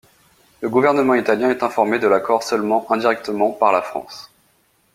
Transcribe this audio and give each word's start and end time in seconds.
Le 0.61 0.67
gouvernement 0.67 1.13
italien 1.13 1.51
est 1.51 1.61
informé 1.61 1.99
de 1.99 2.07
l'accord 2.07 2.41
seulement 2.41 2.91
indirectement, 2.91 3.51
par 3.51 3.71
la 3.71 3.83
France. 3.83 4.31